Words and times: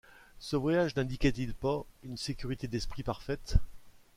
Ce 0.39 0.55
voyage 0.55 0.95
n'indiquait-il 0.95 1.53
pas 1.53 1.83
une 2.01 2.17
sécurité 2.17 2.67
d'esprit 2.67 3.03
parfaite? 3.03 3.57